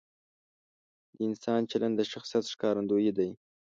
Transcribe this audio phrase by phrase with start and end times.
[1.15, 3.29] د انسان چلند د شخصیت ښکارندوی دی.